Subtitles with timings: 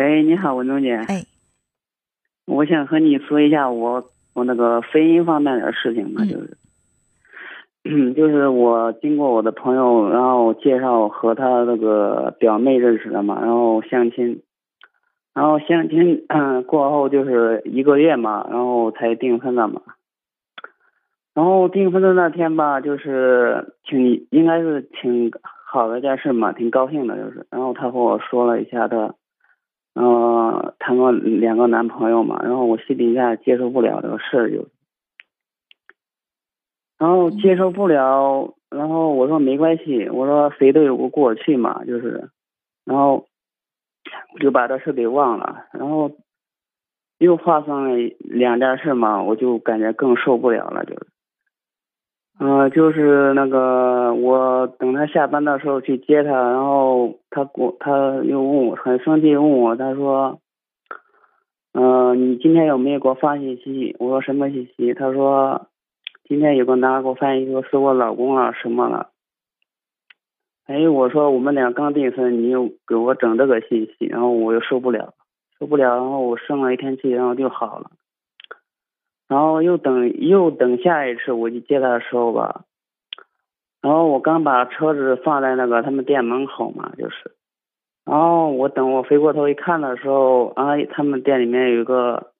[0.00, 0.94] 喂，你好，文中姐。
[0.94, 1.24] 哎，
[2.46, 6.56] 我想和你说一下我我那个婚姻方面的事情嘛，嗯就是，
[7.84, 14.40] 嗯，就是我经过我的朋友，然后介绍和他那个表妹认识的嘛，然后相亲，
[15.34, 19.82] 然后相亲嗯过后就是一个月嘛，然后才订婚的嘛。
[21.34, 27.46] 然后订婚的那天吧，就是挺应该是挺好的一件事嘛，挺高兴的，就是。
[27.50, 29.14] 然后他和我说了一下他，
[29.94, 34.68] 呃，谈过两个男朋友嘛，然后我心里下接受不了这个事儿，就，
[36.98, 42.30] 然后接受不了，然后我说没关系，我说谁都有个过去嘛，就是，
[42.84, 43.26] 然后
[44.34, 46.12] 我就把这事给忘了，然后
[47.18, 51.06] 又发生了两件事嘛，我就感觉更受不了了，就是。
[52.42, 57.90] 嗯、就是那个我等他下班的时候去接他，然后他给我他
[58.24, 60.38] 又问我很生气问我，他说，
[61.72, 63.96] 嗯、你今天有没有给我发信息？
[63.98, 64.94] 我说什么信息？
[64.94, 65.66] 他说，
[66.28, 69.10] 今天有个男的给我发信息说是我老公了什么了。
[70.66, 75.14] 哎，我说我们俩刚订婚，你又给我整这个信息，然后我又受不了，
[75.58, 77.90] 受不了，然后我生了一天气，然后就好了。
[79.28, 82.64] 然后又等又等下一次我去接他的时候吧，
[83.82, 87.32] 然后我刚把车子放在那个他们店门口嘛，就是，
[88.04, 92.32] 然后我等我回过头一看的时候，啊，他们店里面有一个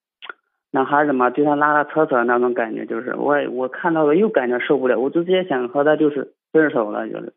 [0.70, 7.32] 男孩子嘛，对他拉拉扯扯那种感觉，就是我我看到了又感觉受不了，我直接想和他就是分手了，就是。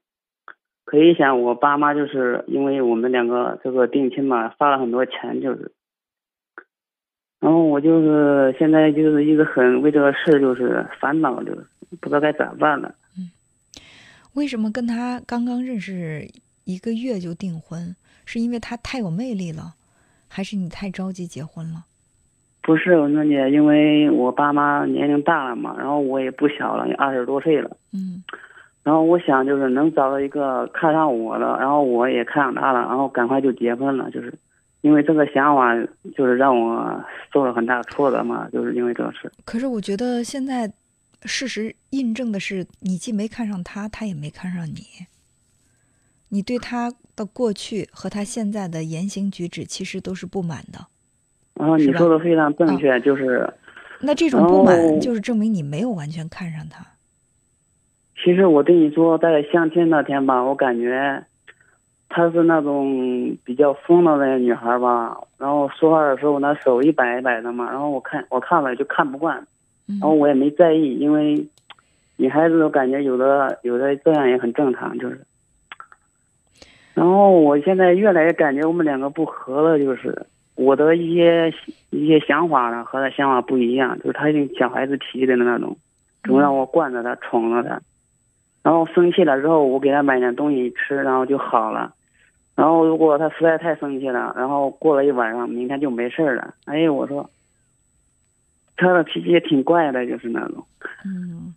[0.86, 5.72] 可以想，我爸妈就是因为我们两个这个定亲嘛，花了很多钱，就是。
[7.40, 11.66] 然后我就是现在就是一直很为这个事就是烦恼，就是
[12.02, 12.94] 不知道该咋办了。
[14.34, 16.28] 为什么跟他刚刚认识
[16.64, 17.96] 一个月就订婚？
[18.26, 19.74] 是因为他太有魅力了，
[20.28, 21.86] 还是你太着急结婚了？
[22.62, 27.76] 不是我说姐，因为我爸妈年龄大了嘛，然后我也不小了，也二十多岁了。
[27.92, 28.24] 嗯
[28.82, 34.12] 然后我想就是能找到一个看上我的，然后我也看上他了，然后赶快就结婚了。
[34.12, 34.34] 就是
[34.82, 35.74] 因为这个想法，
[36.16, 37.02] 就是让我
[37.32, 39.32] 受了很大挫折嘛，就是因为这个事。
[39.46, 40.70] 可是我觉得现在
[41.26, 45.08] 事实印证的是，你既没看上他，他也没看上你。
[46.30, 50.88] 你对他的过去和他现在的言行举止，其实都是不满的。
[51.54, 53.48] 然后你说的非常正确，就是
[54.02, 56.86] 那这种不满，哦就是证明你没有完全看上他。
[58.24, 61.24] 其实我对你说，在相亲那天吧，我感觉
[62.10, 69.48] 她是那种比较疯的那个女孩吧，然后说话的时候那手一摆一摆的嘛，然后我看我看了就看不惯，嗯
[69.88, 71.48] 然后我也没在意，因为
[72.18, 75.20] 女孩子我感觉有的有的这样也很正常，就是。
[76.94, 81.52] 然后我现在越来越感觉我们两个不合了，就是我的一些
[81.90, 85.76] 一些想法呢和他想法不一样，就是他有点小孩子脾气的那种，
[86.24, 87.82] 总让我惯着他，宠着他。
[88.62, 91.94] 然后生气了之后，我给他买点东西吃，然后就好了。
[92.56, 96.54] 然后如果他实在太生气了，然后过了一晚上，明天就没事儿了。
[96.66, 97.28] 哎，我说，
[98.76, 100.66] 他的脾气也挺怪的，就是那种。
[101.06, 101.54] 嗯，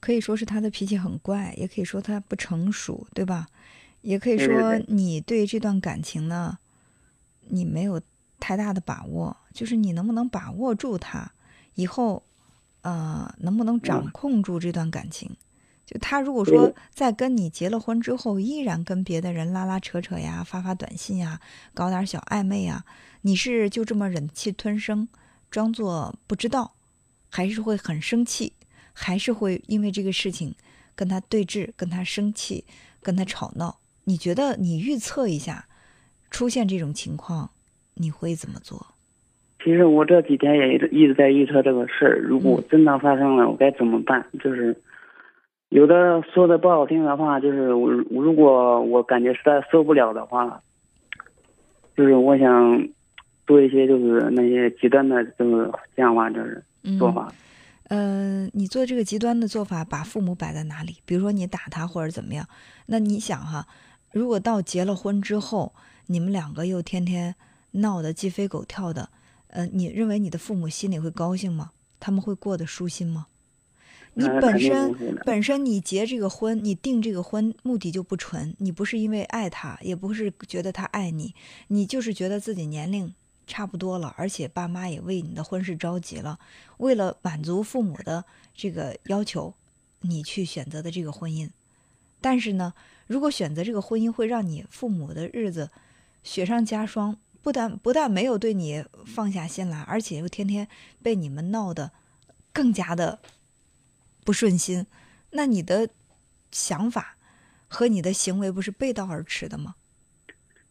[0.00, 3.46] 可以说是他的脾气很怪，也可以说他不成熟，对吧？
[4.02, 6.58] 也可以说你对这段感情呢，
[7.48, 8.00] 你没有
[8.38, 11.32] 太大的把握，就是你能不能把握住他，
[11.74, 12.22] 以后，
[12.82, 15.34] 呃，能不能掌控住这段感情？
[15.86, 21.40] 就他如果说在跟你结了婚之后，依然跟别的人拉拉扯扯呀、发发短信呀、
[21.72, 22.84] 搞点小暧昧呀，
[23.22, 25.08] 你是就这么忍气吞声，
[25.54, 26.72] 装作不知道，
[27.30, 28.54] 还是会很生气，
[28.92, 30.52] 还是会因为这个事情
[30.96, 32.64] 跟他对峙、跟他生气、
[33.00, 33.78] 跟他吵闹？
[34.02, 35.66] 你觉得你预测一下，
[36.28, 37.50] 出现这种情况，
[37.94, 38.84] 你会怎么做？
[39.62, 44.26] 其实我这几天也一直在预测这个事儿，如果真的发生了，我该怎么办？
[44.42, 44.76] 就是
[45.68, 50.60] 有的说的不好听的话，就是我如果我感觉实在受不了的话，
[51.96, 52.88] 就是我想
[53.46, 56.64] 做一些就是那些极端的这个想法，就是
[56.98, 57.32] 做法。
[57.88, 60.96] 呃，你做这个极端的做法，把父母摆在哪里？
[61.04, 62.48] 比如说你打他或者怎么样？
[62.86, 63.66] 那你想哈，
[64.12, 65.74] 如果到结了婚之后，
[66.06, 67.34] 你们两个又天天
[67.72, 69.10] 闹得鸡飞狗跳的，
[69.48, 71.72] 呃，你认为你的父母心里会高兴吗？
[72.00, 73.26] 他们会过得舒心吗？
[74.14, 74.94] 你本身
[75.26, 81.34] 本身你结这个婚，你定这个婚目的就不纯，你不是因为爱他，也不是觉得他爱你，
[81.68, 83.12] 你就是觉得自己年龄
[83.46, 86.38] 差不多了，而且爸妈也为你的婚事着急了，
[86.78, 88.24] 为了满足父母的
[88.54, 89.54] 这个要求，
[90.00, 91.50] 你去选择的这个婚姻。
[92.20, 92.72] 但是呢，
[93.06, 95.70] 如果选择这个婚姻会让你父母的日子
[96.22, 100.66] 雪上加霜，不但不但没有对你放下心来，而且又天天
[101.02, 101.90] 被你们闹得
[102.52, 103.18] 更加的
[104.24, 104.86] 不顺心，
[105.32, 105.90] 那你的
[106.50, 107.18] 想法
[107.68, 109.74] 和你的行为不是背道而驰的吗？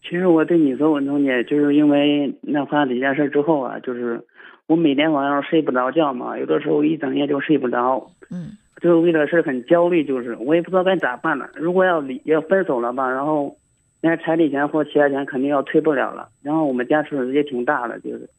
[0.04, 4.24] 其实我对你说，文中姐，就是因为那发生这件事之后啊，就是
[4.68, 8.12] 我每天晚上睡不着觉嘛，有的时候一整夜就睡不着。
[8.30, 8.58] 嗯。
[8.82, 11.50] 就为了事很焦虑，就是我也不知道该咋办了。
[11.56, 13.56] 如果要离要分手了吧，然后
[14.02, 16.28] 那彩礼钱或其他钱肯定要退不了了。
[16.42, 18.30] 然后我们家损失也挺大的，就是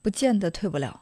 [0.00, 1.00] 不见得退不了，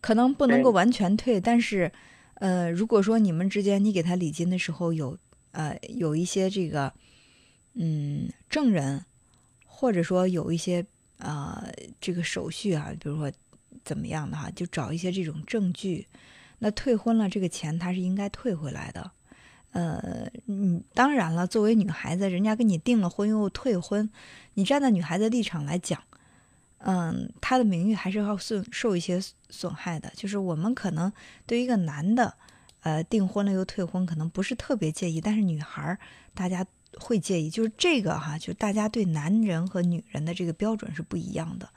[0.00, 1.40] 可能不能够完全退。
[1.40, 1.92] 但是，
[2.40, 5.16] 呃，如果说你们之间你给他礼金的时候有
[5.52, 6.92] 呃有一些这个
[7.76, 9.04] 嗯证人，
[9.80, 10.84] 或者说有一些
[11.16, 11.66] 啊
[11.98, 13.32] 这个手续啊，比如说
[13.82, 16.06] 怎么样的哈，就找一些这种证据。
[16.58, 19.10] 那退婚了，这个钱他是应该退回来的，
[19.72, 24.10] 呃，嗯，当然了，作为女孩子，人家跟你订了婚又退婚，
[24.52, 26.02] 你站在女孩子立场来讲，
[26.80, 29.18] 嗯，她的名誉还是要受受一些
[29.48, 30.12] 损害的。
[30.14, 31.10] 就是我们可能
[31.46, 32.34] 对于一个男的，
[32.80, 35.98] 呃，订婚了又退婚，可能不是特别介意，但是女孩儿
[36.34, 36.66] 大家
[36.98, 41.68] 会介意，就是这个哈，就大家对男人和女人的这个标准是不一样的。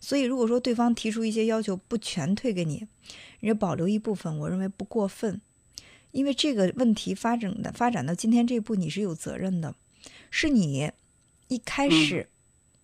[0.00, 2.86] 所以，如果说对方提出一些要求，不全退给你，
[3.40, 5.40] 人家保留一部分，我认为不过分。
[6.10, 9.74] 因为这个问题发展的发展到今天这一步，你是有责任的，
[10.30, 10.90] 是你
[11.48, 12.28] 一开始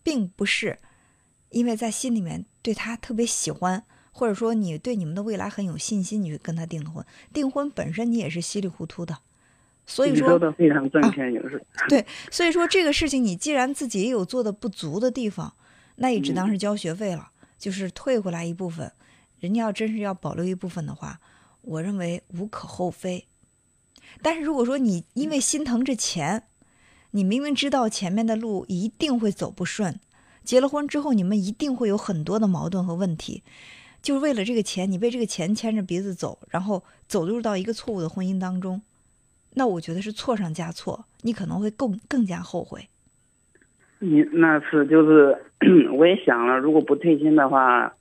[0.02, 0.78] 并不是
[1.50, 7.04] 因为在心里面对他特别喜欢，或者说你对你们的未来很有信心，你跟他订的婚。
[7.32, 9.18] 订婚本身你也是稀里糊涂的，
[9.88, 12.06] 所以说的非常正确，就是对。
[12.30, 15.52] 所以说这个事情，你既然自己也有做的不足的地方。
[16.00, 18.92] 那也只当是交学费了，就是退回来一部分。
[19.40, 21.18] 人家要真是要保留一部分的话，
[21.62, 23.26] 我认为无可厚非。
[24.22, 26.44] 但是如果说你因为心疼这钱，
[27.10, 29.98] 你明明知道前面的路一定会走不顺，
[30.44, 33.42] 结了婚之后你们一定会有很多的矛盾和问题，
[34.00, 38.80] 就是为了这个钱，你被这个钱牵着鼻子走，然后走入到一个错误的婚姻当中，
[39.54, 42.88] 那我觉得是错上加错，你可能会更更加后悔。
[43.98, 45.36] 你那次就是，
[45.92, 47.92] 我也想了，如果不退亲的话，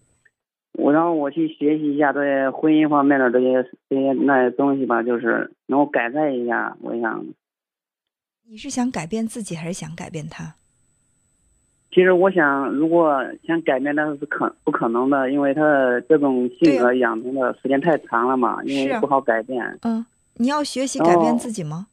[0.73, 6.77] 我让我去学习一下这些婚姻方面的这些这些那些东西吧，就是能够改善一下。
[6.81, 7.25] 我想，
[8.47, 10.53] 你是想改变自己还是想改变他？
[11.89, 15.61] 其实我想，如果想改变，那是可不可能的，因为他
[16.01, 19.65] 这种性格养成的时间太长了嘛，因为不好改变。
[19.81, 20.05] 嗯，
[20.37, 21.87] 你要学习改变自己吗？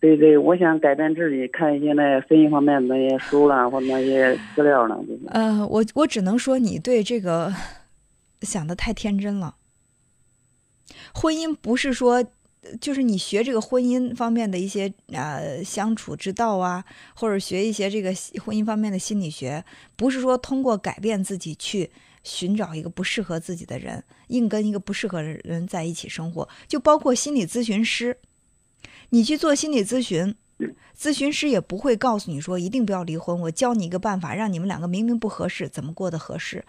[0.00, 5.02] 对对，我想改变自己，看一些那婚姻方面的那些书啦，或那些资料了。
[5.28, 7.50] 呃，我我只能说你对这个
[8.42, 9.56] 想的太天真了。
[11.14, 12.22] 婚姻不是说，
[12.78, 18.10] 就是你学这个婚姻方面的一些呃相处之道啊，或者学一些这个
[18.44, 19.64] 婚姻方面的心理学，
[19.96, 21.90] 不是说通过改变自己去
[22.24, 28.18] 寻找一个不适合自己的人，硬跟一个不适合的人在一起生活，就包括心理咨询师。
[29.10, 30.34] 你去做心理咨询，
[30.98, 33.38] 咨询师也不会告诉你说一定不要离婚。
[33.42, 36.64] 我教你一个办法，让你们两个明明不合适，怎么过得合适？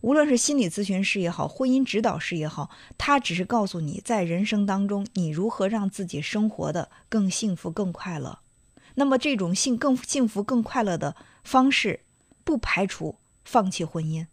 [0.00, 8.40] 无论是心理咨询师也好，婚姻指导师也好，他只是告诉你在人生当中你如何让自己生活的更幸福、更快乐。
[8.94, 12.00] 那么这种幸更幸福、更快乐的方式，
[12.44, 14.26] 不排除放弃婚姻。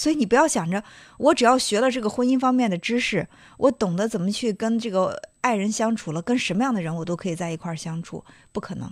[0.00, 0.82] 所以你不要想着
[1.18, 3.28] 我只要学了这个婚姻方面的知识，
[3.58, 8.90] 我懂得怎么去跟这个爱人相处了，跟什么样的人我都可以在一块儿相处，不可能。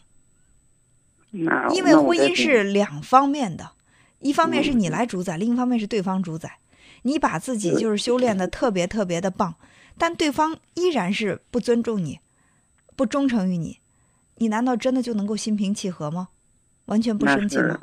[1.33, 3.71] 因为婚姻是两方面的，
[4.19, 6.59] 一方面是你来主宰，另一方面是对方主宰。
[7.05, 9.55] 你把自己就是修炼的特别特别的棒，
[9.97, 12.21] 但对方依然是不尊重你，
[12.95, 13.79] 不忠诚于你，
[14.37, 16.29] 你难道真的就能够心平气和吗？
[16.85, 17.81] 完全不生气吗？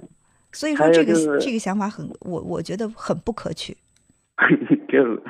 [0.56, 3.76] 所以说这个这个想法很我我觉得很不可取，
[4.88, 5.22] 就是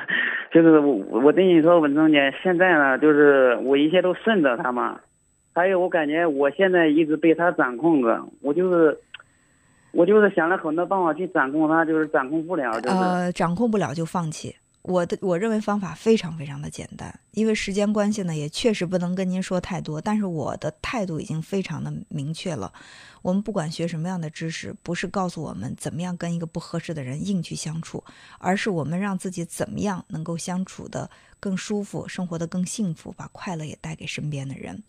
[0.53, 4.99] 就是我我跟你说文忠姐，现在呢就是我一切都顺着他嘛，
[5.53, 8.97] 还有我感觉我现在一直被他掌控着，我就是
[9.91, 14.55] 我就是想了很多办法去掌控他，就是掌控不了，呃，掌控不了就放弃。
[14.87, 19.99] 我的我认为方法非常非常的简单，因为时间关系呢，也确实不能跟您说太多。
[19.99, 22.71] 但是我的态度已经非常的明确了。
[23.23, 28.03] 我们不管学什么样的知识，不是告诉我们怎么样跟一个不合适的人硬去相处，
[28.37, 34.83] 而是我们让自己怎么样能够相处的更舒服，生活的更幸福，把快乐也带给身边的人。